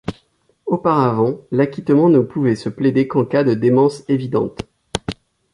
Auparavant, 0.65 1.41
l'acquittement 1.51 2.09
ne 2.09 2.21
pouvait 2.21 2.55
se 2.55 2.69
plaider 2.69 3.07
qu'en 3.07 3.23
cas 3.23 3.43
de 3.43 3.53
démence 3.53 4.03
évidente. 4.07 4.61